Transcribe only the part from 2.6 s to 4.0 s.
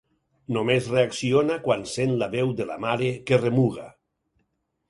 de la mare que remuga.